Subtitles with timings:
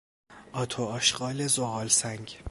[0.51, 2.39] آت و آشغال زغالسنگ